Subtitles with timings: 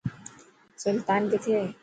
[0.83, 1.63] سلطان ڪٿي هي؟